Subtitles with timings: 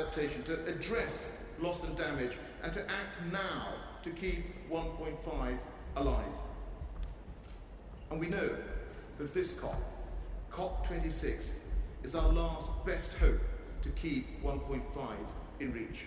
[0.00, 5.58] adaptation, to address loss and damage, and to act now to keep 1.5
[5.96, 6.24] alive.
[8.10, 8.50] And we know
[9.18, 9.80] that this COP,
[10.50, 11.56] COP26,
[12.02, 13.40] is our last best hope
[13.82, 14.82] to keep 1.5
[15.60, 16.06] in reach.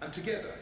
[0.00, 0.54] And together,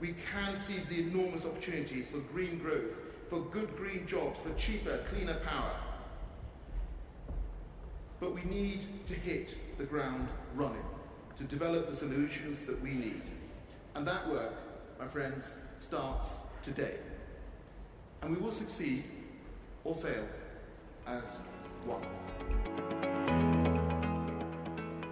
[0.00, 4.98] we can seize the enormous opportunities for green growth, for good green jobs, for cheaper,
[5.12, 5.72] cleaner power.
[8.18, 10.82] But we need to hit the ground running
[11.40, 13.22] to develop the solutions that we need.
[13.94, 14.52] And that work,
[14.98, 16.96] my friends, starts today.
[18.20, 19.04] And we will succeed
[19.82, 20.26] or fail
[21.06, 21.40] as
[21.86, 23.09] one.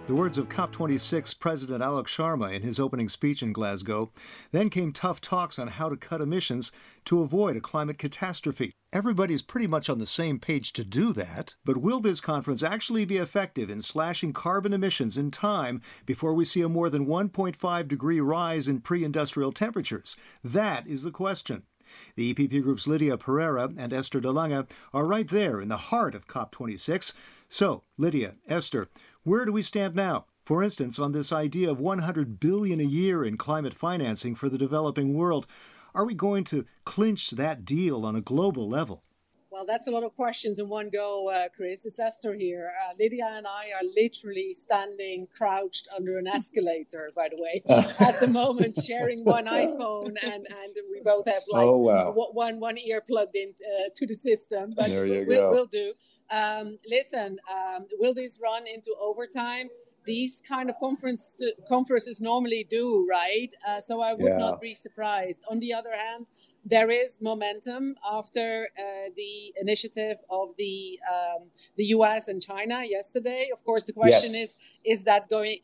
[0.09, 4.11] The words of COP26 President Alok Sharma in his opening speech in Glasgow.
[4.51, 6.71] Then came tough talks on how to cut emissions
[7.05, 8.71] to avoid a climate catastrophe.
[8.91, 13.05] Everybody's pretty much on the same page to do that, but will this conference actually
[13.05, 17.87] be effective in slashing carbon emissions in time before we see a more than 1.5
[17.87, 20.17] degree rise in pre industrial temperatures?
[20.43, 21.67] That is the question.
[22.15, 26.15] The EPP Group's Lidia Pereira and Esther de Lange are right there in the heart
[26.15, 27.13] of COP26.
[27.47, 28.89] So, Lidia, Esther,
[29.23, 30.25] where do we stand now?
[30.41, 34.57] For instance, on this idea of 100 billion a year in climate financing for the
[34.57, 35.45] developing world,
[35.93, 39.03] are we going to clinch that deal on a global level?
[39.51, 41.85] Well, that's a lot of questions in one go, uh, Chris.
[41.85, 42.71] It's Esther here.
[42.81, 47.61] Uh, Lidia and I are literally standing crouched under an escalator, by the way,
[48.07, 52.13] at the moment, sharing one iPhone, and, and we both have like oh, wow.
[52.13, 54.73] one one ear plugged in uh, to the system.
[54.75, 55.51] But there you we'll, go.
[55.51, 55.93] we'll do.
[56.31, 59.69] Um, listen, um, will this run into overtime?
[60.05, 61.35] These kind of conference
[61.67, 63.53] conferences normally do, right?
[63.67, 64.37] Uh, so I would yeah.
[64.37, 65.43] not be surprised.
[65.51, 66.31] On the other hand,
[66.63, 72.27] there is momentum after uh, the initiative of the um, the U.S.
[72.27, 73.49] and China yesterday.
[73.53, 74.51] Of course, the question yes.
[74.51, 75.57] is: Is that going?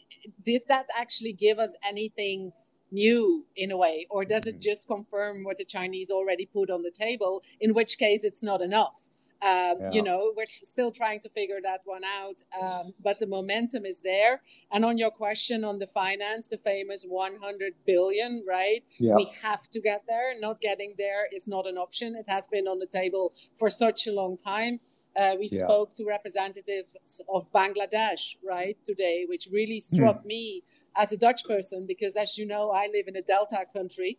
[0.43, 2.51] Did that actually give us anything?
[2.91, 4.69] new in a way or does it mm-hmm.
[4.69, 8.61] just confirm what the chinese already put on the table in which case it's not
[8.61, 9.09] enough
[9.41, 9.91] um, yeah.
[9.91, 14.01] You know, we're still trying to figure that one out, um, but the momentum is
[14.01, 14.41] there.
[14.71, 18.83] And on your question on the finance, the famous 100 billion, right?
[18.97, 19.15] Yeah.
[19.15, 20.33] We have to get there.
[20.39, 22.15] Not getting there is not an option.
[22.15, 24.79] It has been on the table for such a long time.
[25.15, 25.59] Uh, we yeah.
[25.59, 30.25] spoke to representatives of Bangladesh, right, today, which really struck mm.
[30.25, 30.61] me
[30.97, 34.17] as a Dutch person because, as you know, I live in a Delta country.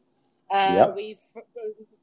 [0.50, 0.96] Uh, yep.
[0.96, 1.42] We f-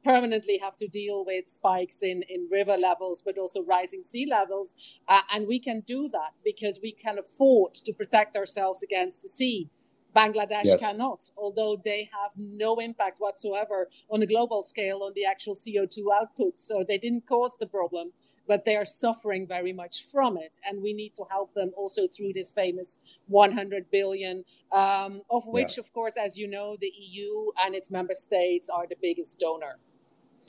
[0.03, 4.73] permanently have to deal with spikes in, in river levels, but also rising sea levels.
[5.07, 9.29] Uh, and we can do that because we can afford to protect ourselves against the
[9.29, 9.69] sea.
[10.15, 10.79] Bangladesh yes.
[10.79, 15.97] cannot, although they have no impact whatsoever on a global scale on the actual CO2
[16.13, 16.59] output.
[16.59, 18.11] So they didn't cause the problem,
[18.47, 20.57] but they are suffering very much from it.
[20.67, 25.77] And we need to help them also through this famous 100 billion, um, of which,
[25.77, 25.81] yeah.
[25.81, 29.79] of course, as you know, the EU and its member states are the biggest donor.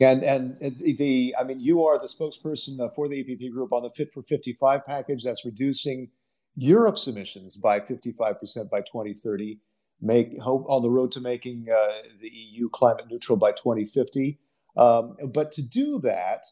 [0.01, 3.91] And and the I mean, you are the spokesperson for the EPP group on the
[3.91, 6.11] Fit for 55 package that's reducing
[6.57, 9.59] Europe's emissions by 55% by 2030,
[10.01, 14.39] make hope on the road to making uh, the EU climate neutral by 2050.
[14.77, 16.45] Um, but to do that,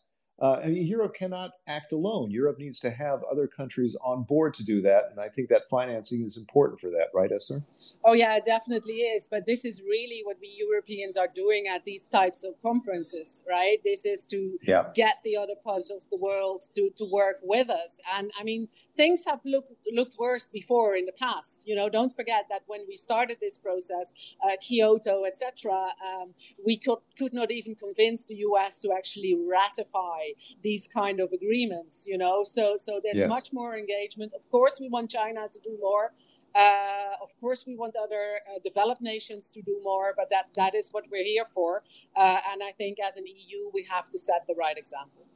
[0.42, 2.28] uh, Europe cannot act alone.
[2.28, 5.68] Europe needs to have other countries on board to do that, and I think that
[5.70, 7.60] financing is important for that, right, Esther?
[8.04, 9.28] Oh yeah, it definitely is.
[9.28, 13.78] But this is really what we Europeans are doing at these types of conferences, right?
[13.84, 14.86] This is to yeah.
[14.94, 18.00] get the other parts of the world to to work with us.
[18.16, 18.66] And I mean,
[18.96, 21.68] things have looked looked worse before in the past.
[21.68, 24.12] You know, don't forget that when we started this process,
[24.44, 25.72] uh, Kyoto, etc.,
[26.04, 26.34] um,
[26.66, 28.82] we could could not even convince the U.S.
[28.82, 30.31] to actually ratify
[30.62, 32.06] these kind of agreements.
[32.08, 33.28] You know, so so there's yes.
[33.28, 34.32] much more engagement.
[34.34, 36.12] Of course, we want China to do more.
[36.54, 40.74] Uh, of course, we want other uh, developed nations to do more, but that that
[40.74, 41.82] is what we're here for.
[42.14, 45.26] Uh, and I think as an EU, we have to set the right example.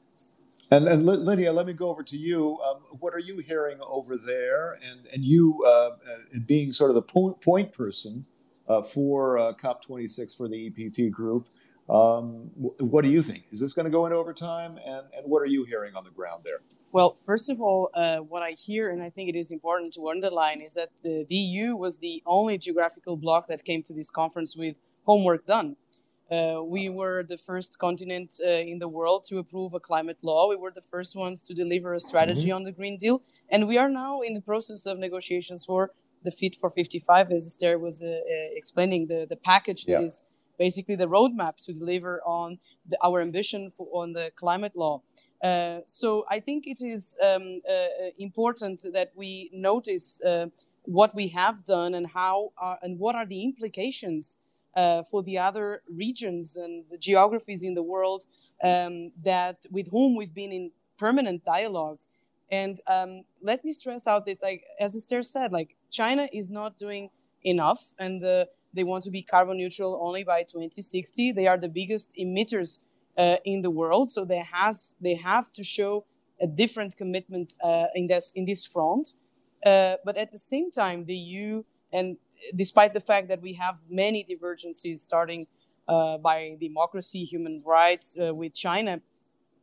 [0.70, 2.58] And, and Lidia, let me go over to you.
[2.60, 4.78] Um, what are you hearing over there?
[4.88, 8.26] And and you uh, uh, being sort of the point, point person
[8.68, 11.48] uh, for COP26 for the EPP group.
[11.88, 13.44] Um, what do you think?
[13.52, 14.78] Is this going to go into overtime?
[14.84, 16.58] And, and what are you hearing on the ground there?
[16.92, 20.08] Well, first of all, uh, what I hear, and I think it is important to
[20.08, 24.10] underline, is that the, the EU was the only geographical bloc that came to this
[24.10, 25.76] conference with homework done.
[26.30, 30.48] Uh, we were the first continent uh, in the world to approve a climate law.
[30.48, 32.56] We were the first ones to deliver a strategy mm-hmm.
[32.56, 33.22] on the Green Deal.
[33.48, 35.92] And we are now in the process of negotiations for
[36.24, 38.10] the Fit for 55, as Esther was uh, uh,
[38.56, 40.24] explaining, the, the package that is
[40.58, 42.58] basically the roadmap to deliver on
[42.88, 45.02] the, our ambition for, on the climate law.
[45.42, 50.46] Uh, so I think it is um, uh, uh important that we notice uh,
[50.84, 54.38] what we have done and how uh, and what are the implications
[54.76, 58.24] uh, for the other regions and the geographies in the world
[58.62, 62.00] um, that with whom we've been in permanent dialogue.
[62.50, 66.78] And um, let me stress out this, like as Esther said, like China is not
[66.78, 67.08] doing
[67.42, 68.44] enough, and uh,
[68.74, 71.32] they want to be carbon neutral only by 2060.
[71.32, 72.84] They are the biggest emitters
[73.18, 76.04] uh, in the world, so they has they have to show
[76.40, 79.14] a different commitment uh, in this in this front.
[79.64, 82.16] Uh, but at the same time, the EU and
[82.54, 85.46] despite the fact that we have many divergences starting
[85.88, 89.00] uh, by democracy, human rights uh, with China,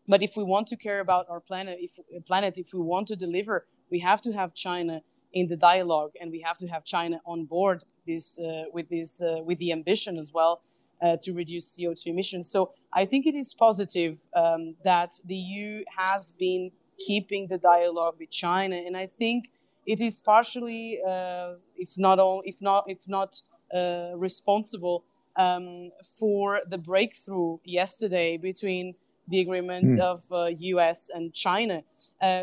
[0.07, 3.15] but if we want to care about our planet, if planet, if we want to
[3.15, 5.01] deliver, we have to have China
[5.33, 9.21] in the dialogue, and we have to have China on board this uh, with this
[9.21, 10.61] uh, with the ambition as well
[11.01, 12.49] uh, to reduce CO2 emissions.
[12.49, 18.15] So I think it is positive um, that the EU has been keeping the dialogue
[18.19, 19.49] with China, and I think
[19.85, 23.41] it is partially, uh, if not all, if not if not
[23.73, 25.03] uh, responsible
[25.35, 28.93] um, for the breakthrough yesterday between
[29.29, 29.99] the agreement mm.
[29.99, 30.21] of
[30.59, 31.09] U.S.
[31.09, 31.81] Uh, and China.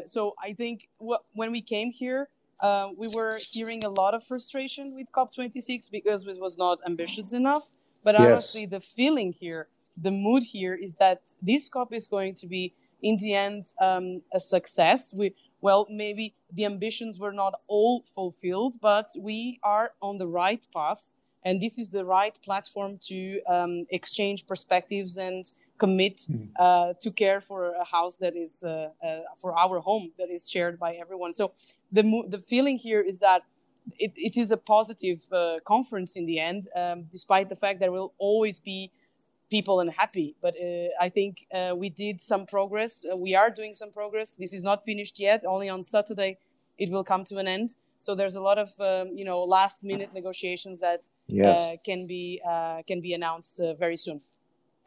[0.06, 2.28] so I think when we came here.
[2.62, 7.32] Uh, we were hearing a lot of frustration with COP26 because it was not ambitious
[7.32, 7.72] enough.
[8.04, 8.22] But yes.
[8.22, 12.74] honestly, the feeling here, the mood here is that this COP is going to be,
[13.02, 15.14] in the end, um, a success.
[15.14, 20.66] We, well, maybe the ambitions were not all fulfilled, but we are on the right
[20.74, 21.12] path.
[21.44, 25.44] And this is the right platform to um, exchange perspectives and
[25.84, 26.48] commit mm.
[26.58, 30.42] uh, to care for a house that is uh, uh, for our home that is
[30.54, 31.32] shared by everyone.
[31.40, 31.44] So
[31.96, 32.04] the
[32.34, 33.40] the feeling here is that
[33.98, 37.92] it, it is a positive uh, conference in the end, um, despite the fact there
[37.92, 38.90] will always be
[39.50, 40.36] people unhappy.
[40.40, 42.92] But uh, I think uh, we did some progress.
[43.04, 44.36] Uh, we are doing some progress.
[44.36, 45.42] This is not finished yet.
[45.46, 46.38] Only on Saturday
[46.78, 47.76] it will come to an end.
[47.98, 51.60] So there's a lot of um, you know last minute negotiations that yes.
[51.60, 54.20] Uh, can be uh, can be announced very soon.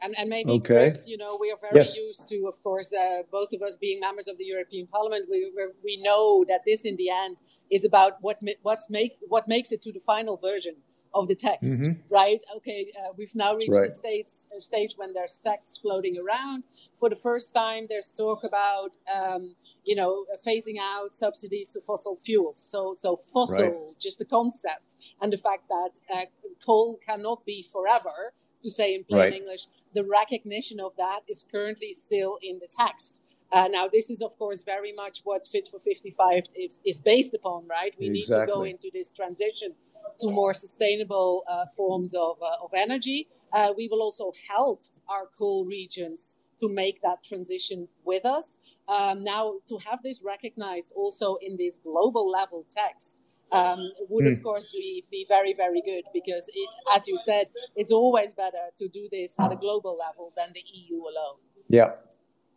[0.00, 0.74] And, and maybe, okay.
[0.74, 1.96] Chris, you know, we are very yes.
[1.96, 5.26] used to, of course, uh, both of us being members of the European Parliament.
[5.30, 5.50] We,
[5.82, 7.38] we know that this, in the end,
[7.70, 10.76] is about what what's makes what makes it to the final version
[11.14, 11.92] of the text, mm-hmm.
[12.10, 12.40] right?
[12.56, 13.88] Okay, uh, we've now reached right.
[13.88, 16.64] the stage, uh, stage when there's texts floating around.
[16.98, 19.54] For the first time, there's talk about, um,
[19.84, 22.58] you know, phasing out subsidies to fossil fuels.
[22.58, 24.00] So, so fossil, right.
[24.00, 26.26] just the concept, and the fact that uh,
[26.64, 29.32] coal cannot be forever, to say in plain right.
[29.34, 33.22] English, the recognition of that is currently still in the text.
[33.52, 37.34] Uh, now, this is, of course, very much what Fit for 55 is, is based
[37.34, 37.94] upon, right?
[38.00, 38.40] We exactly.
[38.40, 39.74] need to go into this transition
[40.18, 43.28] to more sustainable uh, forms of, uh, of energy.
[43.52, 48.58] Uh, we will also help our coal regions to make that transition with us.
[48.88, 54.38] Um, now, to have this recognized also in this global level text um, would, of
[54.38, 54.42] hmm.
[54.42, 58.88] course, be, be very, very good because, it, as you said, it's always better to
[58.88, 61.38] do this at a global level than the EU alone.
[61.68, 61.92] Yeah.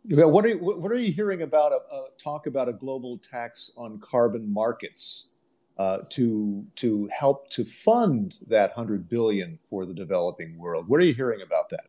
[0.04, 3.72] What are you, what are you hearing about a, a talk about a global tax
[3.76, 5.32] on carbon markets
[5.76, 10.88] uh, to to help to fund that hundred billion for the developing world?
[10.88, 11.86] What are you hearing about that?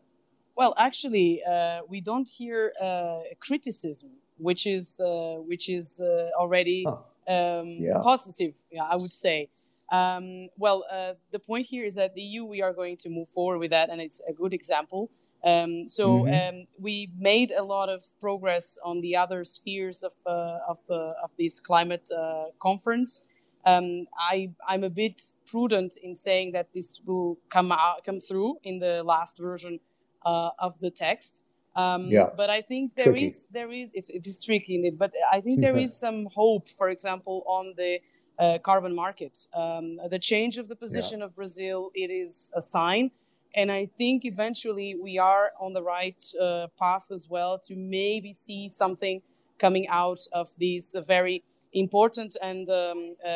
[0.58, 6.84] Well, actually, uh, we don't hear uh, criticism, which is uh, which is uh, already
[6.86, 6.98] huh
[7.30, 8.00] um, yeah.
[8.02, 9.50] positive, yeah, I would say.
[9.92, 13.30] Um, well, uh, the point here is that the EU, we are going to move
[13.30, 15.10] forward with that, and it's a good example.
[15.44, 16.58] Um, so mm-hmm.
[16.60, 21.14] um, we made a lot of progress on the other spheres of uh, of, uh,
[21.24, 23.22] of this climate uh, conference.
[23.66, 28.58] Um, I I'm a bit prudent in saying that this will come out come through
[28.64, 29.80] in the last version
[30.26, 31.46] uh, of the text.
[31.76, 32.30] Um, yeah.
[32.36, 33.28] But I think there tricky.
[33.28, 34.98] is there is it's, it is tricky in it.
[34.98, 38.00] But I think there is some hope, for example, on the
[38.38, 39.48] uh, carbon market.
[39.54, 41.26] Um, the change of the position yeah.
[41.26, 43.12] of Brazil it is a sign,
[43.56, 48.34] and I think eventually we are on the right uh, path as well to maybe
[48.34, 49.22] see something
[49.60, 53.32] coming out of these very important and um, uh,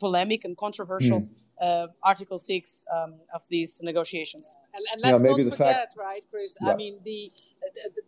[0.00, 1.46] polemic and controversial mm.
[1.60, 4.56] uh, Article 6 um, of these negotiations.
[4.74, 6.56] And, and let's yeah, not forget, fact, right, Chris?
[6.60, 6.72] Yeah.
[6.72, 7.30] I mean, the,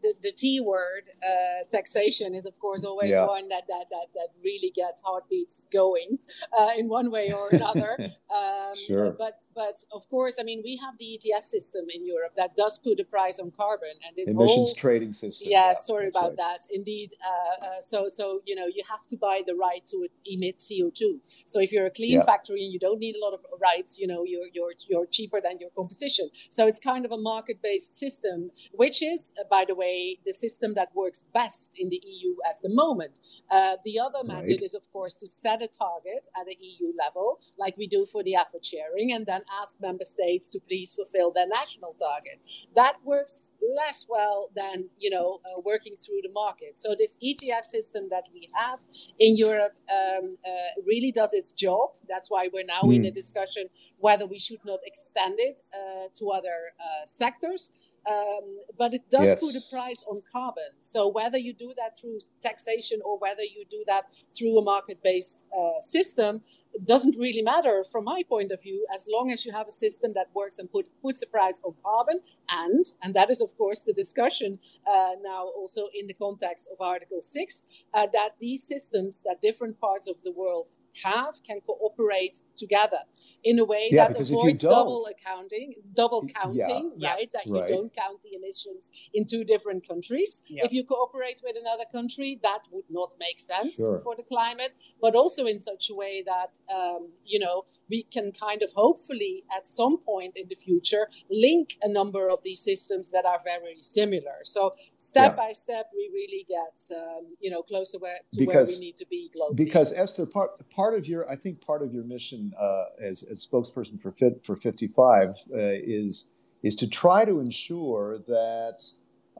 [0.02, 3.26] the, the T word, uh, taxation, is of course always yeah.
[3.26, 6.18] one that, that, that, that really gets heartbeats going
[6.58, 7.96] uh, in one way or another.
[8.34, 9.12] um, sure.
[9.18, 12.78] But but of course, I mean, we have the ETS system in Europe that does
[12.78, 15.48] put a price on carbon, and this emissions whole, trading system.
[15.50, 16.36] Yeah, yeah sorry about right.
[16.36, 16.60] that.
[16.72, 20.60] Indeed, uh, uh, so so you know you have to buy the right to emit
[20.66, 21.20] CO two.
[21.46, 22.24] So if you're a clean yeah.
[22.24, 25.40] factory and you don't need a lot of rights, you know you're you're you're cheaper
[25.40, 26.30] than your competition.
[26.50, 30.32] So it's kind of a market based system, which is, uh, by the way, the
[30.32, 33.20] system that works best in the EU at the moment.
[33.50, 34.62] Uh, the other method right.
[34.62, 38.22] is, of course, to set a target at the EU level, like we do for
[38.22, 42.38] the effort sharing, and then ask member states to please fulfill their national target.
[42.74, 46.78] That works less well than you know uh, working through the market.
[46.78, 48.78] So this ETS system that we have
[49.18, 51.90] in Europe um, uh, really does its job.
[52.08, 52.96] That's why we're now mm.
[52.96, 53.64] in a discussion
[53.98, 57.76] whether we should not extend it uh, to other uh, sectors.
[58.08, 59.40] Um, but it does yes.
[59.44, 60.70] put a price on carbon.
[60.80, 64.04] So whether you do that through taxation or whether you do that
[64.36, 66.42] through a market-based uh, system
[66.84, 70.12] doesn't really matter from my point of view, as long as you have a system
[70.14, 72.20] that works and put, puts a price on carbon.
[72.48, 76.80] And and that is of course the discussion uh, now also in the context of
[76.80, 80.68] Article Six uh, that these systems that different parts of the world
[81.02, 82.98] have can cooperate together
[83.44, 87.30] in a way yeah, that avoids double accounting, double counting, yeah, right?
[87.32, 87.68] That right.
[87.70, 90.42] you don't count the emissions in two different countries.
[90.48, 90.64] Yeah.
[90.64, 94.00] If you cooperate with another country, that would not make sense sure.
[94.00, 98.32] for the climate, but also in such a way that, um, you know, we can
[98.32, 103.10] kind of hopefully at some point in the future link a number of these systems
[103.10, 104.38] that are very similar.
[104.44, 105.46] So step yeah.
[105.46, 108.96] by step, we really get um, you know closer where, to because, where we need
[108.96, 109.56] to be globally.
[109.56, 113.46] Because Esther, part part of your I think part of your mission uh, as, as
[113.46, 116.30] spokesperson for Fit for 55 uh, is
[116.62, 118.82] is to try to ensure that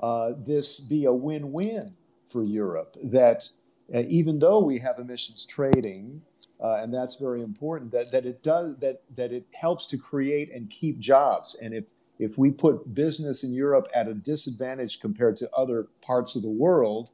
[0.00, 1.86] uh, this be a win-win
[2.28, 2.96] for Europe.
[3.02, 3.48] That
[3.94, 6.20] uh, even though we have emissions trading,
[6.60, 10.52] uh, and that's very important, that, that it does that that it helps to create
[10.52, 11.56] and keep jobs.
[11.62, 11.86] And if
[12.18, 16.50] if we put business in Europe at a disadvantage compared to other parts of the
[16.50, 17.12] world,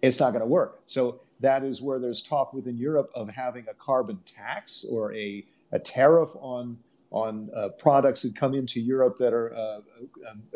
[0.00, 0.80] it's not going to work.
[0.86, 5.44] So that is where there's talk within Europe of having a carbon tax or a,
[5.72, 6.78] a tariff on
[7.10, 9.80] on uh, products that come into Europe that are uh,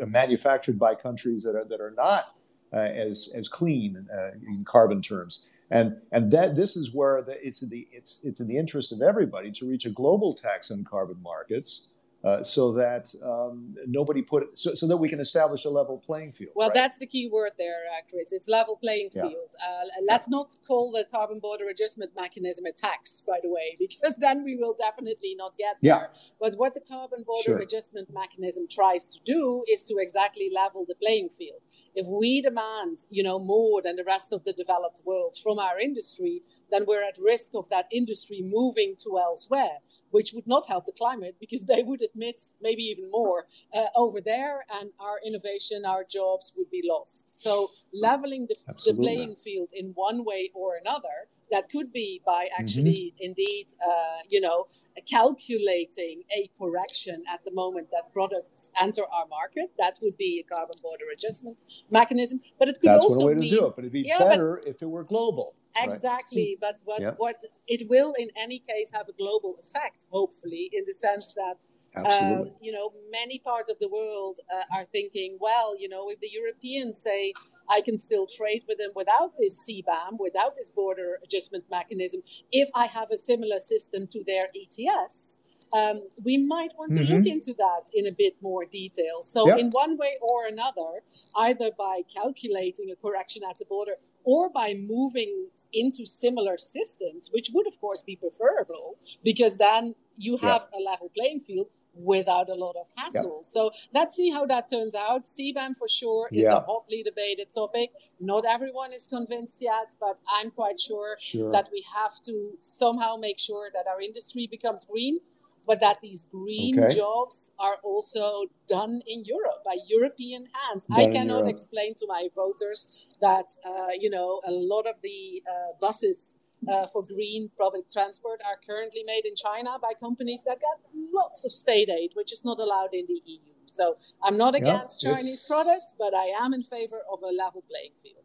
[0.01, 2.35] uh manufactured by countries that are that are not
[2.77, 5.47] as as clean uh, in carbon terms.
[5.71, 8.91] And and that this is where the, it's in the it's it's in the interest
[8.91, 11.92] of everybody to reach a global tax on carbon markets
[12.23, 15.99] uh, so that um, nobody put it, so, so, that we can establish a level
[15.99, 16.51] playing field.
[16.55, 16.73] Well, right?
[16.73, 18.31] that's the key word there, uh, Chris.
[18.31, 19.33] It's level playing field.
[19.33, 19.67] Yeah.
[19.67, 20.37] Uh, let's yeah.
[20.37, 24.55] not call the carbon border adjustment mechanism a tax, by the way, because then we
[24.55, 26.09] will definitely not get there.
[26.11, 26.17] Yeah.
[26.39, 27.57] But what the carbon border sure.
[27.57, 31.61] adjustment mechanism tries to do is to exactly level the playing field.
[31.93, 35.77] If we demand, you know, more than the rest of the developed world from our
[35.77, 36.41] industry,
[36.73, 39.77] then we're at risk of that industry moving to elsewhere,
[40.09, 44.19] which would not help the climate because they would admit maybe even more uh, over
[44.19, 47.41] there, and our innovation, our jobs would be lost.
[47.41, 52.45] So leveling the, the playing field in one way or another that could be by
[52.45, 52.63] mm-hmm.
[52.63, 53.27] actually mm-hmm.
[53.29, 54.65] indeed uh, you know
[55.09, 60.55] calculating a correction at the moment that products enter our market that would be a
[60.55, 61.57] carbon border adjustment
[61.91, 64.05] mechanism but it could That's also one way to be, do it but it'd be
[64.07, 66.73] yeah, better if it were global Exactly, right.
[66.73, 67.11] but what, yeah.
[67.17, 71.57] what it will in any case have a global effect, hopefully, in the sense that
[71.95, 76.19] um, you know many parts of the world uh, are thinking, well, you know, if
[76.19, 77.33] the Europeans say
[77.69, 82.69] I can still trade with them without this CBAM, without this border adjustment mechanism, if
[82.75, 85.39] I have a similar system to their ETS.
[85.75, 87.13] Um, we might want to mm-hmm.
[87.13, 89.23] look into that in a bit more detail.
[89.23, 89.57] So, yep.
[89.57, 91.01] in one way or another,
[91.35, 97.49] either by calculating a correction at the border or by moving into similar systems, which
[97.53, 100.79] would, of course, be preferable because then you have yeah.
[100.79, 103.41] a level playing field without a lot of hassle.
[103.41, 103.43] Yeah.
[103.43, 105.25] So let's see how that turns out.
[105.25, 106.57] CBAM for sure is yeah.
[106.57, 107.91] a hotly debated topic.
[108.19, 113.15] Not everyone is convinced yet, but I'm quite sure, sure, that we have to somehow
[113.17, 115.19] make sure that our industry becomes green
[115.65, 116.95] but that these green okay.
[116.95, 120.85] jobs are also done in Europe by European hands.
[120.85, 125.41] Done I cannot explain to my voters that uh, you know a lot of the
[125.49, 126.37] uh, buses
[126.71, 130.77] uh, for green public transport are currently made in China by companies that get
[131.13, 133.53] lots of state aid, which is not allowed in the EU.
[133.65, 137.63] So I'm not against yep, Chinese products, but I am in favor of a level
[137.67, 138.23] playing field.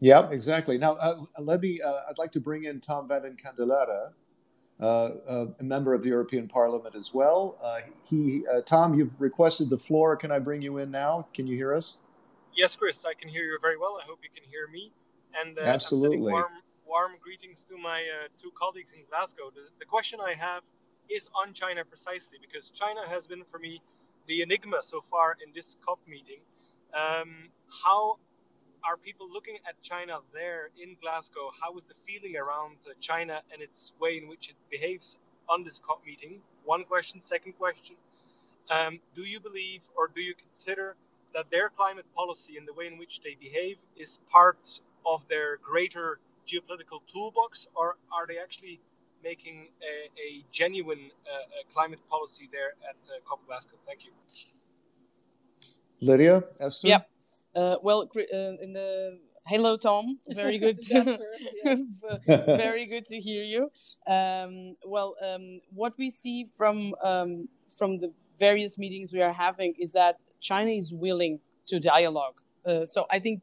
[0.00, 0.78] Yeah, exactly.
[0.78, 1.80] Now, uh, let me.
[1.80, 4.12] Uh, I'd like to bring in Tom Vandenkendelaere
[4.80, 7.58] uh, uh, a member of the European Parliament as well.
[7.62, 10.16] Uh, he, Tom, you've requested the floor.
[10.16, 11.28] Can I bring you in now?
[11.34, 11.98] Can you hear us?
[12.56, 13.98] Yes, Chris, I can hear you very well.
[14.02, 14.92] I hope you can hear me.
[15.40, 16.32] And absolutely.
[16.32, 16.52] Warm,
[16.86, 18.02] warm, greetings to my
[18.40, 19.50] two colleagues in Glasgow.
[19.54, 20.62] The, the, question I have
[21.08, 23.80] is on China precisely because China has been for me
[24.26, 26.40] the enigma so far in this COP meeting.
[26.94, 27.48] Um,
[27.84, 28.18] how
[28.84, 31.50] are people looking at China there in Glasgow?
[31.60, 35.64] How is the feeling around uh, China and its way in which it behaves on
[35.64, 36.40] this COP meeting?
[36.64, 37.20] One question.
[37.20, 37.96] Second question
[38.70, 40.96] um, Do you believe or do you consider
[41.38, 45.58] that their climate policy and the way in which they behave is part of their
[45.58, 46.18] greater
[46.48, 48.80] geopolitical toolbox, or are they actually
[49.22, 49.94] making a,
[50.26, 53.76] a genuine uh, climate policy there at uh, COP Glasgow?
[53.86, 54.12] Thank you.
[56.00, 56.88] Lidia, Esther?
[56.88, 57.10] Yep.
[57.54, 60.18] Uh, well, uh, in the hello, Tom.
[60.28, 61.82] Very good to first, yes.
[62.66, 63.70] very good to hear you.
[64.08, 69.74] Um, well, um, what we see from um, from the various meetings we are having
[69.78, 72.40] is that China is willing to dialogue.
[72.64, 73.42] Uh, so I think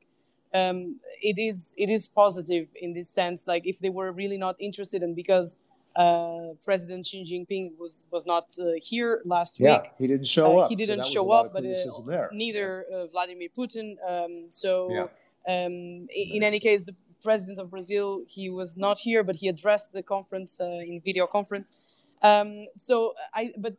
[0.54, 3.48] um, it is it is positive in this sense.
[3.48, 5.58] Like if they were really not interested, and because
[5.96, 9.92] uh, President Xi Jinping was was not uh, here last yeah, week.
[9.98, 10.70] He didn't show uh, up.
[10.70, 12.98] He didn't so show up, but uh, neither yeah.
[12.98, 13.96] Uh, Vladimir Putin.
[14.08, 15.04] Um, so, yeah.
[15.48, 19.94] um, in any case, the president of Brazil he was not here, but he addressed
[19.94, 21.82] the conference uh, in video conference.
[22.22, 23.76] Um, so I, but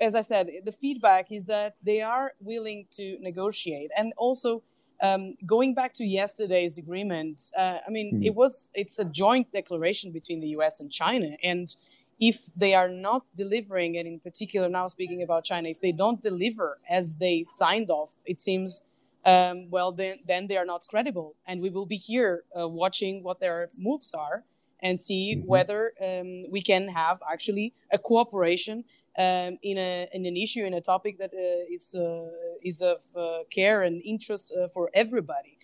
[0.00, 4.62] as I said, the feedback is that they are willing to negotiate, and also
[5.02, 8.24] um, going back to yesterday's agreement, uh, I mean, mm.
[8.24, 10.80] it was it's a joint declaration between the U.S.
[10.80, 11.74] and China, and
[12.20, 16.20] if they are not delivering, and in particular now speaking about China, if they don't
[16.20, 18.82] deliver as they signed off, it seems
[19.24, 23.22] um, well then then they are not credible, and we will be here uh, watching
[23.22, 24.44] what their moves are
[24.80, 25.46] and see mm-hmm.
[25.46, 28.84] whether um, we can have actually a cooperation
[29.18, 32.28] um, in, a, in an issue, in a topic that uh, is uh,
[32.62, 35.58] is of uh, care and interest uh, for everybody.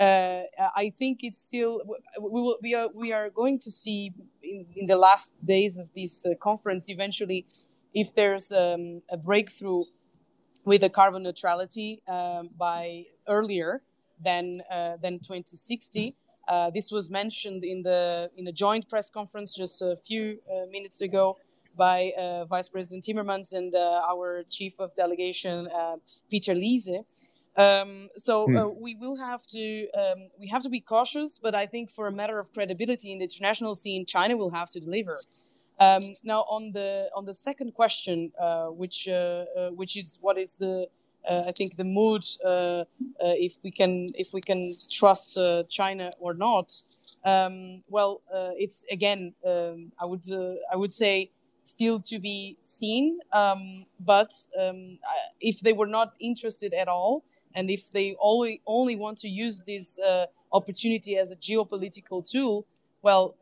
[0.00, 0.42] Uh,
[0.76, 1.82] I think it's still
[2.20, 5.88] we will we are we are going to see in, in the last days of
[5.94, 7.46] this uh, conference eventually
[7.92, 9.84] if there's um, a breakthrough
[10.64, 13.82] with the carbon neutrality um, by earlier
[14.18, 14.62] than
[15.02, 16.16] than 2060.
[16.74, 20.38] this was mentioned in the in a joint press conference just a few
[20.70, 21.36] minutes ago
[21.76, 25.96] by uh, Vice President Timmermans and uh, our Chief of Delegation uh,
[26.30, 27.04] Peter Liese.
[27.56, 28.82] Um, so uh, hmm.
[28.82, 32.12] we will have to um, we have to be cautious, but I think for a
[32.12, 35.16] matter of credibility in the international scene, China will have to deliver.
[35.78, 40.56] Um, now on the on the second question, uh, which uh, which is what is
[40.56, 40.88] the
[41.30, 42.24] I think the mood
[43.20, 46.80] if we can if we can trust China or not.
[47.24, 48.20] Um, well,
[48.58, 50.24] it's again um, I would
[50.72, 51.30] I would say
[51.64, 53.18] still to be seen.
[53.32, 54.98] Um, but um,
[55.40, 57.24] if they were not interested at all,
[57.54, 62.66] and if they only only want to use this uh, opportunity as a geopolitical tool,
[63.02, 63.36] well,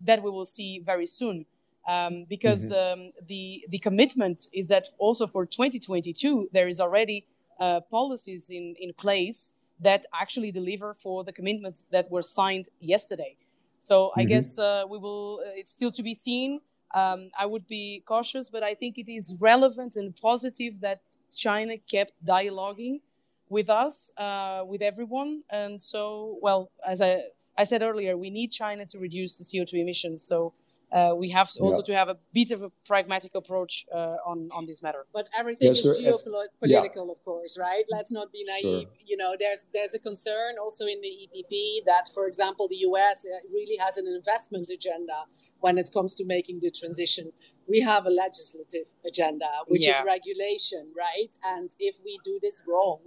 [0.00, 1.46] that we will see very soon.
[1.88, 3.00] Um, because mm-hmm.
[3.00, 7.24] um, the the commitment is that also for 2022 there is already
[7.60, 13.36] uh, policies in in place that actually deliver for the commitments that were signed yesterday.
[13.82, 14.28] So I mm-hmm.
[14.28, 15.42] guess uh, we will.
[15.46, 16.60] Uh, it's still to be seen
[16.96, 21.02] um, I would be cautious, but I think it is relevant and positive that
[21.34, 23.00] China kept dialoguing
[23.50, 25.42] with us, uh, with everyone.
[25.52, 27.24] And so, well, as I,
[27.58, 30.22] I said earlier, we need China to reduce the CO2 emissions.
[30.22, 30.54] So
[30.92, 31.94] uh, we have also yeah.
[31.94, 35.04] to have a bit of a pragmatic approach uh, on on this matter.
[35.12, 37.12] But everything yes, is geopolitical, yeah.
[37.12, 37.84] of course, right?
[37.90, 38.62] Let's not be naive.
[38.62, 38.92] Sure.
[39.04, 43.26] You know, there's there's a concern also in the EPP that, for example, the US
[43.26, 45.24] uh, really has an investment agenda
[45.60, 47.32] when it comes to making the transition
[47.68, 49.98] we have a legislative agenda, which yeah.
[49.98, 51.32] is regulation, right?
[51.44, 53.00] And if we do this wrong,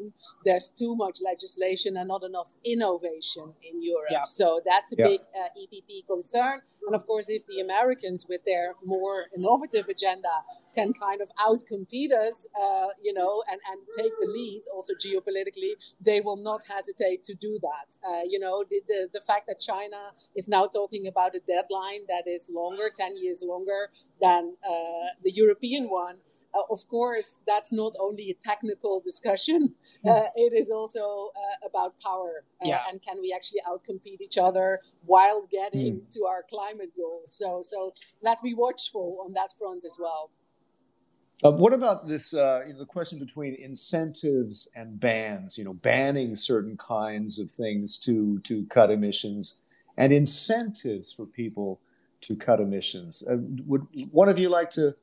[0.45, 4.09] there's too much legislation and not enough innovation in Europe.
[4.11, 4.23] Yeah.
[4.25, 5.07] So that's a yeah.
[5.07, 6.61] big uh, EPP concern.
[6.85, 10.29] And of course, if the Americans, with their more innovative agenda,
[10.75, 15.73] can kind of outcompete us, uh, you know, and, and take the lead, also geopolitically,
[16.03, 17.97] they will not hesitate to do that.
[18.07, 22.05] Uh, you know, the, the, the fact that China is now talking about a deadline
[22.07, 23.89] that is longer, 10 years longer
[24.21, 26.17] than uh, the European one,
[26.53, 30.09] uh, of course, that's not only a technical discussion, hmm.
[30.09, 32.43] uh, it is also uh, about power.
[32.61, 32.81] Uh, yeah.
[32.89, 36.13] And can we actually outcompete each other while getting mm.
[36.13, 37.33] to our climate goals?
[37.33, 40.31] So, so let's be watchful on that front as well.
[41.41, 42.33] Uh, what about this?
[42.33, 45.57] Uh, you know, the question between incentives and bans.
[45.57, 49.61] You know, banning certain kinds of things to to cut emissions,
[49.97, 51.79] and incentives for people
[52.21, 53.27] to cut emissions.
[53.27, 54.95] Uh, would one of you like to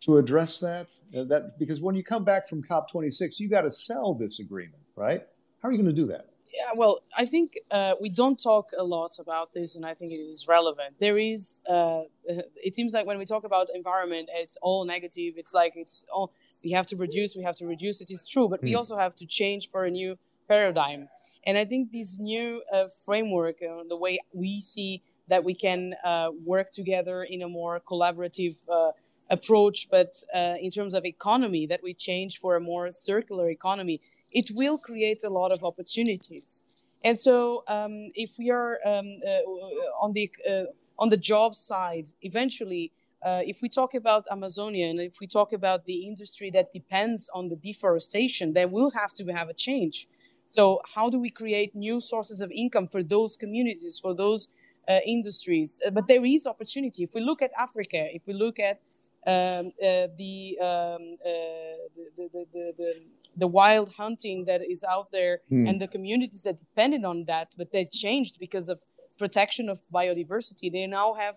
[0.00, 0.92] to address that?
[1.16, 4.82] Uh, that because when you come back from COP26, you got to sell this agreement,
[4.96, 5.22] right?
[5.62, 6.26] How are you going to do that?
[6.52, 10.12] Yeah, well, I think uh, we don't talk a lot about this, and I think
[10.12, 10.98] it is relevant.
[10.98, 15.34] There is, uh, it seems like when we talk about environment, it's all negative.
[15.38, 18.02] It's like it's all we have to reduce, we have to reduce.
[18.02, 18.64] It is true, but mm.
[18.64, 18.76] we hmm.
[18.76, 21.08] also have to change for a new paradigm.
[21.44, 25.94] And I think this new uh, framework, uh, the way we see that we can
[26.04, 28.92] uh, work together in a more collaborative uh,
[29.30, 30.22] approach, but
[30.60, 34.00] in terms of economy, that we change for a more circular economy
[34.32, 36.64] it will create a lot of opportunities.
[37.04, 40.64] And so, um, if we are um, uh, on the uh,
[40.98, 42.92] on the job side, eventually,
[43.24, 47.28] uh, if we talk about Amazonia and if we talk about the industry that depends
[47.34, 50.06] on the deforestation, then we'll have to have a change.
[50.48, 54.48] So, how do we create new sources of income for those communities, for those
[54.88, 55.80] uh, industries?
[55.86, 57.02] Uh, but there is opportunity.
[57.02, 58.80] If we look at Africa, if we look at
[59.26, 62.94] um, uh, the, um, the, the, the, the
[63.36, 65.68] the wild hunting that is out there mm.
[65.68, 68.80] and the communities that depended on that, but they changed because of
[69.18, 70.70] protection of biodiversity.
[70.70, 71.36] They now have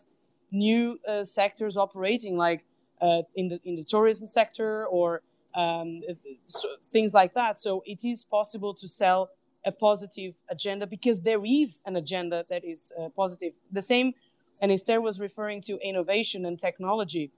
[0.51, 2.65] new uh, sectors operating, like
[3.01, 5.21] uh, in the in the tourism sector or
[5.55, 6.01] um,
[6.43, 7.60] so things like that.
[7.60, 9.29] So it is possible to sell
[9.65, 13.54] a positive agenda because there is an agenda that is uh, positive.
[13.71, 14.13] The same,
[14.62, 17.32] and Esther was referring to innovation and technology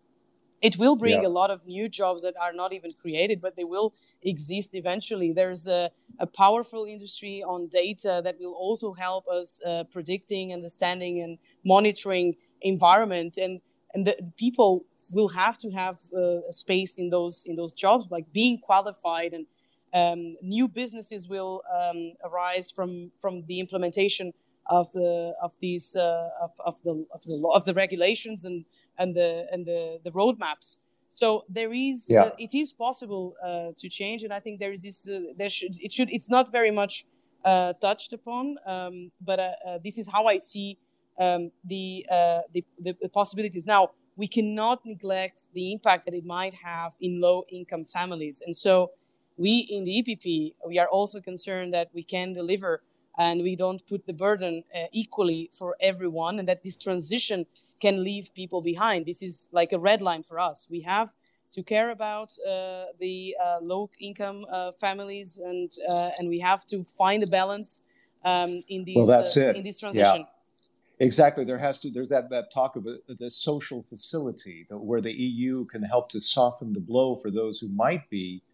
[0.62, 1.28] it will bring yeah.
[1.28, 5.32] a lot of new jobs that are not even created, but they will exist eventually.
[5.32, 11.22] There's a, a powerful industry on data that will also help us uh, predicting, understanding,
[11.22, 13.38] and monitoring environment.
[13.38, 13.62] And
[13.94, 18.08] and the people will have to have uh, a space in those in those jobs,
[18.10, 19.46] like being qualified, and
[19.94, 24.34] um, new businesses will um, arise from from the implementation
[24.70, 28.66] of the of these uh, of, of the of the of the regulations and
[28.98, 30.78] and the and the the roadmaps.
[31.14, 32.24] So there is yeah.
[32.24, 35.50] uh, it is possible uh, to change, and I think there is this uh, there
[35.50, 37.06] should it should it's not very much
[37.46, 40.78] uh, touched upon, um, but uh, uh, this is how I see
[41.20, 42.06] um, the,
[42.54, 43.66] the, the possibilities.
[43.66, 48.56] Now we cannot neglect the impact that it might have in low income families, and
[48.56, 48.92] so
[49.38, 52.82] we in the EPP we are also concerned that we can deliver
[53.18, 57.48] and we don't put the burden equally for everyone, and that this transition
[57.80, 59.06] can leave people behind.
[59.06, 60.68] This is like a red line for us.
[60.70, 61.10] We have
[61.52, 66.66] to care about uh, the uh, low income uh, families and uh, and we have
[66.68, 67.82] to find a balance
[68.26, 69.56] um, in these well, that's uh, it.
[69.56, 70.22] in this transition.
[70.22, 71.06] Yeah.
[71.06, 71.44] Exactly.
[71.46, 75.66] There has to there's that that talk of a, the social facility where the EU
[75.66, 78.47] can help to soften the blow for those who might be uh,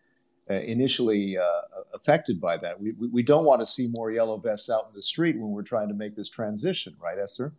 [0.50, 1.62] Uh, initially uh,
[1.94, 2.78] affected by that.
[2.78, 5.52] We, we, we don't want to see more yellow vests out in the street when
[5.52, 7.54] we're trying to make this transition, right, Esther?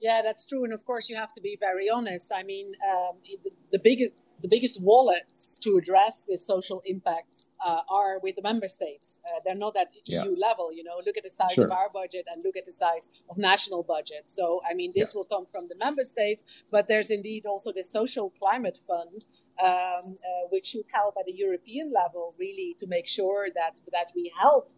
[0.00, 2.32] Yeah, that's true, and of course you have to be very honest.
[2.34, 7.82] I mean, um, the, the, biggest the biggest wallets to address this social impact uh,
[7.90, 9.20] are with the member states.
[9.26, 10.24] Uh, they're not at yeah.
[10.24, 10.72] EU level.
[10.72, 11.66] You know, look at the size sure.
[11.66, 14.30] of our budget and look at the size of national budget.
[14.30, 15.18] So, I mean, this yeah.
[15.18, 19.26] will come from the member states, but there's indeed also the social climate fund,
[19.62, 24.12] um, uh, which should help at a European level, really, to make sure that that
[24.14, 24.72] we help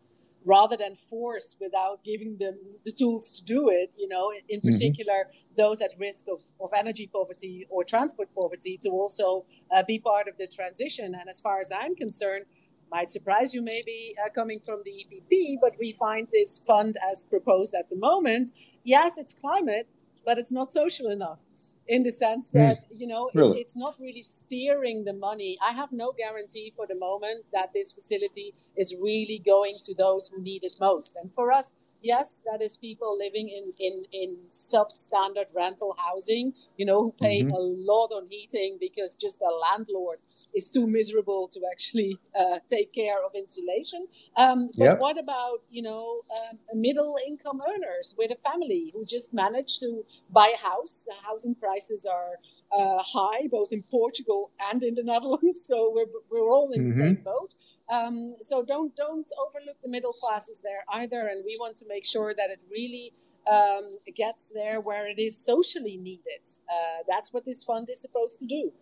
[0.45, 4.71] rather than force without giving them the tools to do it, you know, in mm-hmm.
[4.71, 5.55] particular, mm-hmm.
[5.57, 10.29] those at risk of, of energy poverty or transport poverty to also uh, be part
[10.29, 11.15] of the transition.
[11.19, 12.47] And as far as I'm concerned,
[12.91, 17.25] might surprise you maybe uh, coming from the EPP, but we find this fund as
[17.25, 18.51] proposed at the moment.
[18.85, 19.89] Yes, it's climate,
[20.25, 21.41] but it's not social enough
[21.89, 22.59] in the sense hmm.
[22.59, 23.01] that mm.
[23.01, 23.61] you know really?
[23.61, 27.93] it's not really steering the money i have no guarantee for the moment that this
[27.93, 32.62] facility is really going to those who need it most and for us yes, that
[32.62, 37.53] is people living in, in, in substandard rental housing, you know, who pay mm-hmm.
[37.53, 40.19] a lot on heating because just the landlord
[40.55, 44.07] is too miserable to actually uh, take care of insulation.
[44.37, 44.99] Um, but yep.
[44.99, 50.05] what about, you know, um, middle income earners with a family who just managed to
[50.31, 51.05] buy a house?
[51.07, 52.38] The housing prices are
[52.73, 55.61] uh, high, both in Portugal and in the Netherlands.
[55.73, 56.88] So we're, we're all in mm-hmm.
[56.88, 57.55] the same boat.
[57.93, 62.07] Um, so don't don't overlook the middle classes there either, and we want to make
[62.07, 63.13] sure that it really
[63.51, 66.49] um, gets there where it is socially needed.
[66.71, 68.73] Uh, that's what this fund is supposed to do.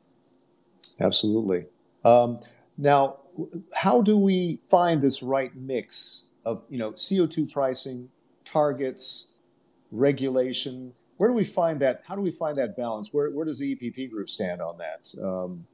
[1.01, 1.67] Absolutely.
[2.05, 2.39] Um,
[2.79, 3.17] now,
[3.75, 8.09] how do we find this right mix of you know CO two pricing,
[8.45, 9.33] targets,
[9.91, 10.93] regulation?
[11.17, 12.03] Where do we find that?
[12.07, 13.13] How do we find that balance?
[13.13, 15.13] Where, where does the EPP group stand on that?
[15.21, 15.67] Um,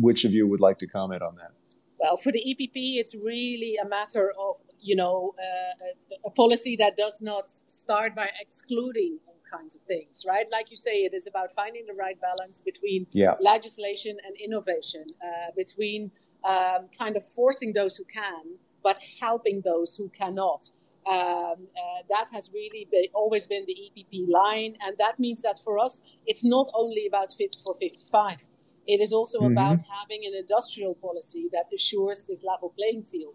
[0.00, 1.50] which of you would like to comment on that?
[1.98, 6.96] Well, for the EPP, it's really a matter of you know uh, a, policy that
[6.96, 10.46] does not start by excluding all kinds of things, right?
[10.50, 13.34] Like you say, it is about finding the right balance between yeah.
[13.40, 16.10] legislation and innovation, uh, between
[16.44, 20.70] um, kind of forcing those who can, but helping those who cannot.
[21.06, 25.58] Um, uh, that has really been, always been the EPP line, and that means that
[25.64, 28.50] for us, it's not only about Fit for 55.
[28.86, 29.52] It is also mm-hmm.
[29.52, 33.34] about having an industrial policy that assures this level playing field.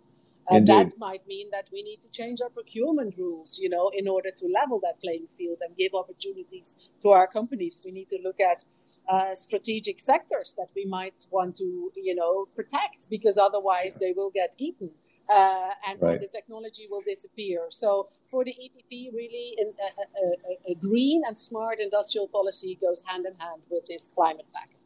[0.49, 4.07] Uh, that might mean that we need to change our procurement rules, you know, in
[4.07, 7.81] order to level that playing field and give opportunities to our companies.
[7.85, 8.65] We need to look at
[9.07, 14.31] uh, strategic sectors that we might want to, you know, protect because otherwise they will
[14.31, 14.91] get eaten.
[15.29, 16.19] Uh, and right.
[16.19, 17.61] the technology will disappear.
[17.69, 23.01] So for the EPP, really, in, a, a, a, green and smart industrial policy goes
[23.05, 24.80] hand in hand with this climate package.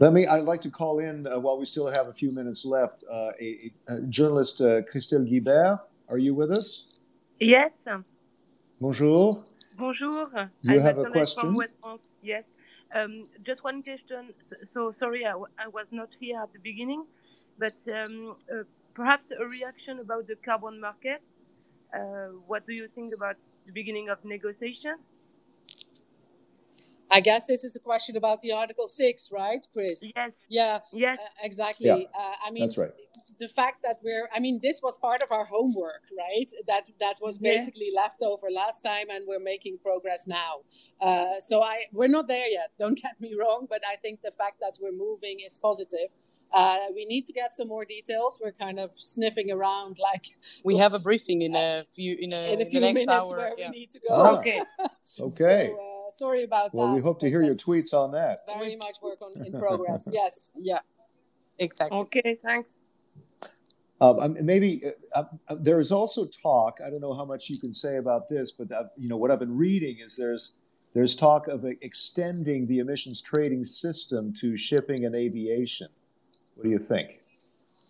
[0.00, 0.26] Let me.
[0.26, 3.02] I'd like to call in uh, while we still have a few minutes left.
[3.10, 6.86] Uh, a, a, journalist, uh, Christelle Guibert, are you with us?
[7.40, 7.72] Yes.
[8.80, 9.44] Bonjour.
[9.76, 10.50] Bonjour.
[10.62, 11.56] You I'm have a question?
[12.22, 12.44] Yes.
[12.94, 14.32] Um, just one question.
[14.40, 17.04] So, so sorry, I, I, was not here at the beginning,
[17.58, 18.62] but um, uh,
[18.94, 21.20] perhaps a reaction about the carbon market.
[21.92, 24.94] Uh, what do you think about the beginning of negotiation?
[27.10, 30.12] I guess this is a question about the Article 6, right, Chris?
[30.14, 30.32] Yes.
[30.48, 30.78] Yeah.
[30.92, 31.18] Yes.
[31.18, 31.86] Uh, exactly.
[31.86, 31.94] Yeah.
[31.94, 32.90] Uh, I mean, that's right.
[33.38, 36.50] The fact that we're, I mean, this was part of our homework, right?
[36.66, 38.02] That that was basically yeah.
[38.02, 40.62] left over last time, and we're making progress now.
[41.00, 42.72] Uh, so I, we're not there yet.
[42.78, 46.10] Don't get me wrong, but I think the fact that we're moving is positive.
[46.52, 48.40] Uh, we need to get some more details.
[48.42, 50.26] We're kind of sniffing around, like
[50.64, 53.36] we have a briefing in a few in a, in a few minutes hour.
[53.36, 53.70] where yeah.
[53.70, 54.14] we need to go.
[54.14, 54.60] Ah, okay.
[54.60, 54.88] okay.
[55.02, 56.92] So, uh, sorry about well, that.
[56.92, 58.40] Well, we hope to hear your tweets on that.
[58.46, 60.08] Very much work on, in progress.
[60.12, 60.50] yes.
[60.54, 60.80] Yeah.
[61.58, 61.98] Exactly.
[61.98, 62.38] Okay.
[62.42, 62.78] Thanks.
[64.00, 64.82] Um, maybe
[65.14, 66.78] uh, uh, there is also talk.
[66.84, 69.32] I don't know how much you can say about this, but uh, you know what
[69.32, 70.58] I've been reading is there's
[70.94, 75.88] there's talk of extending the emissions trading system to shipping and aviation.
[76.54, 77.17] What do you think?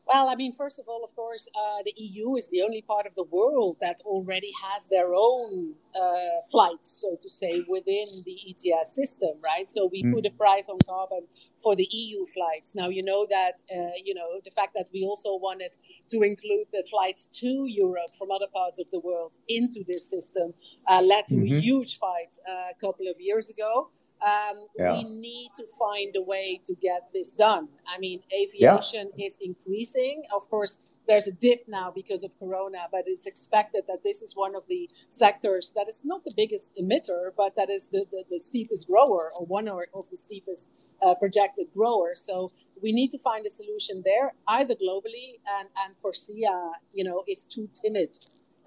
[0.09, 3.05] Well, I mean, first of all, of course, uh, the EU is the only part
[3.07, 8.37] of the world that already has their own uh, flights, so to say, within the
[8.49, 9.71] ETS system, right?
[9.71, 10.15] So we mm.
[10.15, 11.27] put a price on carbon
[11.63, 12.75] for the EU flights.
[12.75, 15.77] Now, you know that, uh, you know, the fact that we also wanted
[16.09, 20.55] to include the flights to Europe from other parts of the world into this system
[20.89, 21.57] uh, led to mm-hmm.
[21.57, 23.91] a huge fight uh, a couple of years ago.
[24.21, 24.93] Um, yeah.
[24.95, 27.69] We need to find a way to get this done.
[27.87, 29.27] I mean, aviation yeah.
[29.27, 30.25] is increasing.
[30.35, 34.35] Of course, there's a dip now because of Corona, but it's expected that this is
[34.35, 38.25] one of the sectors that is not the biggest emitter, but that is the, the,
[38.29, 40.71] the steepest grower or one of the steepest
[41.03, 42.21] uh, projected growers.
[42.21, 42.51] So
[42.83, 47.45] we need to find a solution there, either globally and, and CORSIA, you know, is
[47.45, 48.17] too timid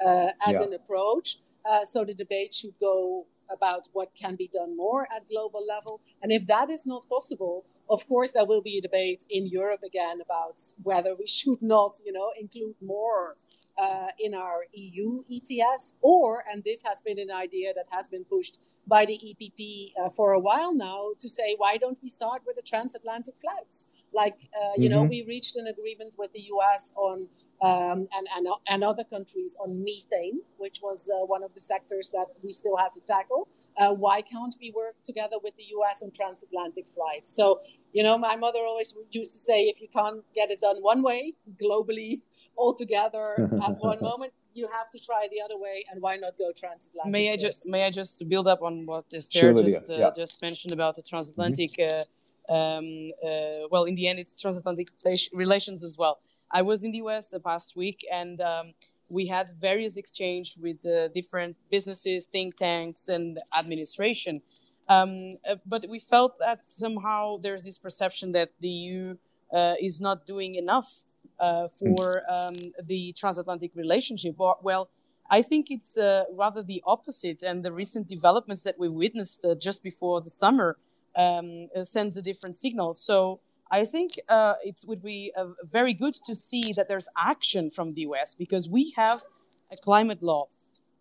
[0.04, 0.64] uh, as yeah.
[0.64, 1.38] an approach.
[1.70, 6.02] Uh, so the debate should go about what can be done more at global level.
[6.22, 9.82] And if that is not possible, of course, there will be a debate in Europe
[9.86, 13.36] again about whether we should not, you know, include more
[13.77, 18.23] uh, in our EU ETS, or, and this has been an idea that has been
[18.23, 22.41] pushed by the EPP uh, for a while now, to say, why don't we start
[22.45, 24.04] with the transatlantic flights?
[24.13, 25.04] Like, uh, you mm-hmm.
[25.04, 27.27] know, we reached an agreement with the US on
[27.62, 32.10] um, and, and, and other countries on methane, which was uh, one of the sectors
[32.10, 33.47] that we still had to tackle.
[33.77, 37.36] Uh, why can't we work together with the US on transatlantic flights?
[37.36, 37.60] So,
[37.93, 41.01] you know, my mother always used to say, if you can't get it done one
[41.01, 42.21] way, globally,
[42.56, 46.38] all together at one moment, you have to try the other way, and why not
[46.38, 47.12] go transatlantic?
[47.12, 50.12] May I just may I just build up on what Esther sure, just uh, yeah.
[50.15, 51.71] just mentioned about the transatlantic?
[51.71, 51.97] Mm-hmm.
[51.97, 54.89] Uh, um, uh, well, in the end, it's transatlantic
[55.34, 56.19] relations as well.
[56.51, 58.73] I was in the US the past week, and um,
[59.10, 64.41] we had various exchange with uh, different businesses, think tanks, and administration.
[64.88, 69.17] Um, uh, but we felt that somehow there's this perception that the EU
[69.54, 71.04] uh, is not doing enough
[71.39, 74.36] uh, for um, the transatlantic relationship.
[74.38, 74.89] Well,
[75.30, 79.56] I think it's uh, rather the opposite, and the recent developments that we witnessed uh,
[79.56, 80.78] just before the summer
[81.15, 82.94] um, sends a different signal.
[82.94, 83.39] So
[83.72, 85.32] I think it would be
[85.63, 89.24] very good to see that there's action from the US because we have
[89.72, 90.48] a climate law.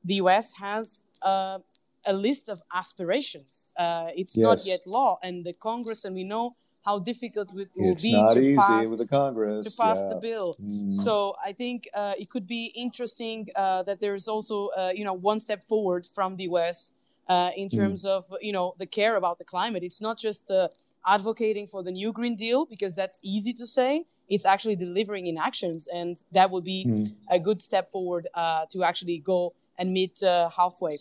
[0.04, 1.58] The US has uh,
[2.06, 3.72] a list of aspirations.
[3.76, 4.44] Uh, it's yes.
[4.44, 8.12] not yet law, and the Congress, and we know how difficult it will it's be
[8.12, 10.14] to pass, with the Congress to pass yeah.
[10.14, 10.54] the bill.
[10.62, 10.90] Mm.
[10.90, 15.40] So I think uh, it could be interesting uh, that there's also you know one
[15.40, 16.94] step forward from the US
[17.30, 17.76] uh, in mm.
[17.76, 18.10] terms mm.
[18.10, 19.82] of you know the care about the climate.
[19.82, 20.68] It's not just uh,
[21.06, 24.04] advocating for the new Green Deal because that's easy to say.
[24.28, 27.12] It's actually delivering in actions, and that would be mm.
[27.30, 30.98] a good step forward uh, to actually go and meet uh, halfway.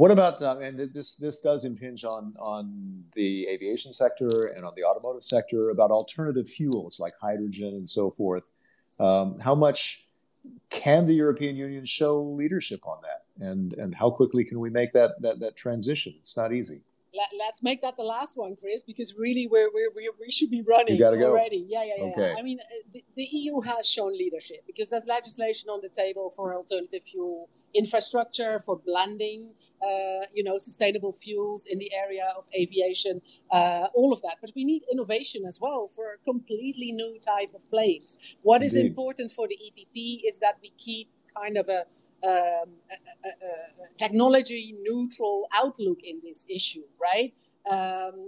[0.00, 4.72] What about uh, and this this does impinge on on the aviation sector and on
[4.74, 8.50] the automotive sector about alternative fuels like hydrogen and so forth.
[8.98, 10.06] Um, how much
[10.70, 13.46] can the European Union show leadership on that?
[13.46, 16.14] And, and how quickly can we make that, that, that transition?
[16.18, 16.80] It's not easy
[17.14, 20.50] let, us make that the last one, Chris, because really we're, we're, we're we should
[20.50, 21.60] be running already.
[21.60, 21.66] Go.
[21.68, 22.04] Yeah, yeah, yeah.
[22.04, 22.34] Okay.
[22.38, 26.30] I mean, uh, the, the, EU has shown leadership because there's legislation on the table
[26.30, 32.48] for alternative fuel infrastructure, for blending, uh, you know, sustainable fuels in the area of
[32.58, 33.20] aviation,
[33.52, 34.36] uh, all of that.
[34.40, 38.16] But we need innovation as well for a completely new type of planes.
[38.42, 38.66] What Indeed.
[38.66, 41.80] is important for the EPP is that we keep kind of a,
[42.26, 43.30] um, a, a,
[43.84, 47.32] a technology neutral outlook in this issue, right?
[47.70, 48.26] Um,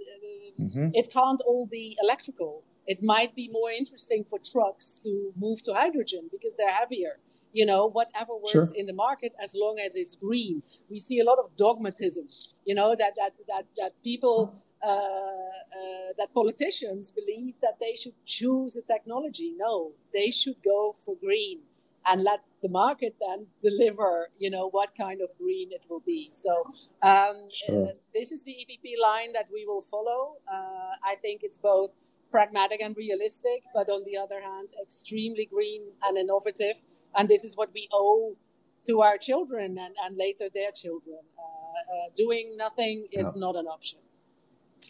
[0.60, 0.88] mm-hmm.
[0.94, 2.64] It can't all be electrical.
[2.86, 7.20] It might be more interesting for trucks to move to hydrogen because they're heavier.
[7.52, 8.66] You know, whatever works sure.
[8.74, 10.62] in the market as long as it's green.
[10.90, 12.26] We see a lot of dogmatism.
[12.64, 14.54] You know that that that that people.
[14.84, 19.54] Uh, uh, that politicians believe that they should choose a technology.
[19.56, 21.60] No, they should go for green
[22.06, 26.28] and let the market then deliver, you know, what kind of green it will be.
[26.30, 26.64] So
[27.02, 27.88] um, sure.
[27.88, 30.36] uh, this is the EPP line that we will follow.
[30.50, 31.90] Uh, I think it's both
[32.32, 36.76] pragmatic and realistic, but on the other hand, extremely green and innovative.
[37.14, 38.36] And this is what we owe
[38.86, 41.20] to our children and, and later their children.
[41.38, 44.00] Uh, uh doing nothing is not an option.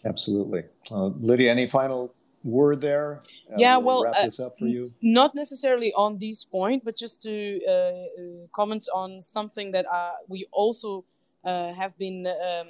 [0.05, 0.63] Absolutely.
[0.91, 3.21] Uh, Lidia, any final word there?
[3.51, 4.91] Uh, yeah, we'll well, wrap this up for you.
[5.01, 10.11] Not necessarily on this point, but just to uh, uh comment on something that uh,
[10.27, 11.05] we also
[11.45, 12.67] uh, have been um,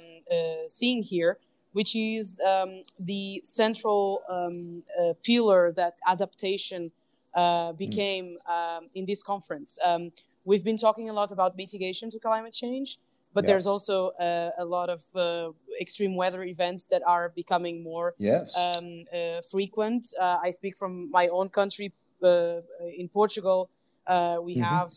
[0.68, 1.38] seeing here,
[1.74, 4.82] which is um, the central um,
[5.22, 6.90] pillar that adaptation
[7.36, 7.78] mm.
[7.78, 8.80] became mm.
[8.94, 9.78] in this conference.
[9.84, 10.10] Um,
[10.44, 12.98] we've been talking a lot about mitigation to climate change
[13.34, 13.48] but yeah.
[13.48, 18.56] there's also uh, a lot of uh, extreme weather events that are becoming more yes.
[18.56, 20.06] um, uh, frequent.
[20.18, 22.60] Uh, I speak from my own country uh,
[22.96, 23.68] in Portugal.
[24.06, 24.62] Uh, we mm-hmm.
[24.62, 24.90] have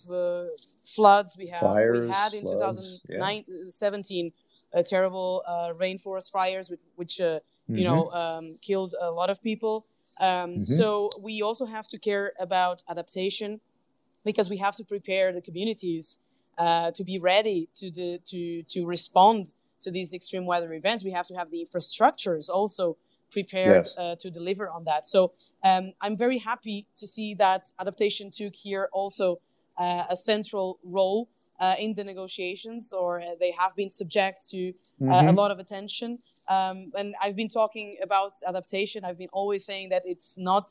[0.86, 1.36] floods.
[1.38, 4.32] We have fires, we had in floods, 2017 yeah.
[4.84, 5.44] Terrible
[5.80, 7.78] rainforest fires, which, which mm-hmm.
[7.78, 9.86] you know um, killed a lot of people.
[10.20, 10.64] Um, mm-hmm.
[10.64, 13.60] So we also have to care about adaptation
[14.24, 16.20] because we have to prepare the communities
[16.58, 21.12] uh, to be ready to the to to respond to these extreme weather events, we
[21.12, 22.98] have to have the infrastructures also
[23.32, 23.98] prepared yes.
[23.98, 25.06] uh, to deliver on that.
[25.06, 29.40] So um, I'm very happy to see that adaptation took here also
[29.78, 34.74] uh, a central role uh, in the negotiations, or uh, they have been subject to
[35.02, 35.28] mm-hmm.
[35.28, 36.20] a lot of attention.
[36.48, 39.04] Um, and I've been talking about adaptation.
[39.04, 40.70] I've been always saying that it's not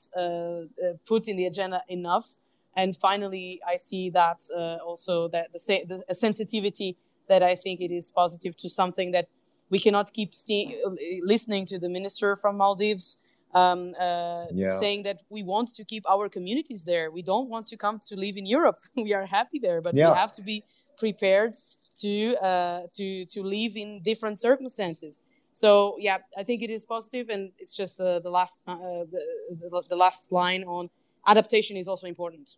[1.06, 2.36] put in the agenda enough.
[2.76, 6.96] And finally, I see that uh, also that the, the sensitivity
[7.28, 9.28] that I think it is positive to something that
[9.70, 10.80] we cannot keep see,
[11.22, 13.18] listening to the minister from Maldives
[13.56, 14.78] um, uh, yeah.
[14.78, 17.10] saying that we want to keep our communities there.
[17.10, 18.76] We don't want to come to live in Europe.
[18.96, 20.10] we are happy there, but yeah.
[20.10, 20.62] we have to be
[20.98, 21.54] prepared
[22.02, 25.20] to uh, to to live in different circumstances.
[25.54, 28.76] So yeah, I think it is positive, and it's just uh, the last uh,
[29.14, 29.22] the,
[29.60, 30.90] the, the last line on
[31.26, 32.56] adaptation is also important.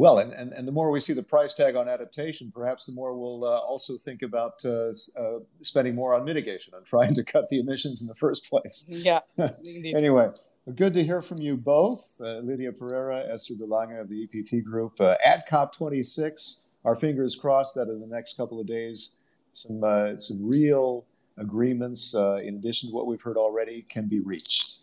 [0.00, 2.92] Well, and, and, and the more we see the price tag on adaptation, perhaps the
[2.92, 7.22] more we'll uh, also think about uh, uh, spending more on mitigation and trying to
[7.22, 8.86] cut the emissions in the first place.
[8.88, 9.20] Yeah.
[9.66, 10.28] anyway,
[10.74, 14.64] good to hear from you both, uh, Lidia Pereira, Esther de Lange of the EPP
[14.64, 14.98] Group.
[14.98, 19.18] Uh, at COP26, our fingers crossed that in the next couple of days,
[19.52, 21.04] some, uh, some real
[21.36, 24.78] agreements, in addition to what we've heard already, can be reached.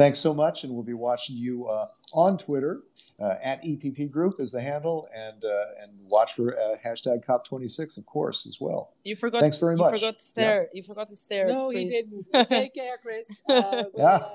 [0.00, 2.84] Thanks so much, and we'll be watching you uh, on Twitter
[3.20, 7.98] uh, at EPP Group is the handle, and uh, and watch for uh, hashtag COP26,
[7.98, 8.94] of course, as well.
[9.04, 9.42] You forgot.
[9.42, 9.92] Thanks very you much.
[9.92, 10.62] You forgot to stare.
[10.62, 10.68] Yeah.
[10.72, 11.48] You forgot to stare.
[11.48, 12.26] No, he didn't.
[12.48, 13.42] Take care, Chris.
[13.46, 14.06] Uh, we'll, yeah.
[14.06, 14.28] Uh,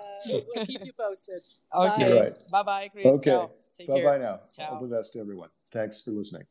[0.56, 1.42] we'll keep you posted.
[1.74, 2.14] Okay.
[2.14, 2.26] Bye.
[2.26, 2.34] Right.
[2.52, 3.08] Bye, bye, Chris.
[3.08, 3.48] Okay.
[3.88, 4.42] Bye, bye now.
[4.56, 4.76] Ciao.
[4.76, 5.50] All the best to everyone.
[5.72, 6.44] Thanks for listening.